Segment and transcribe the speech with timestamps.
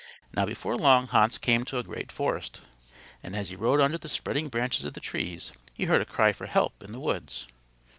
[0.33, 2.61] Now before long Hans came to a great forest
[3.21, 6.33] and as he rode under the spreading branches of the trees he heard a cry
[6.33, 7.45] for help in the woods.